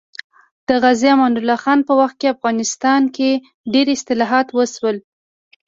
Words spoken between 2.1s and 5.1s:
کې افغانستان کې ډېر اصلاحات وشول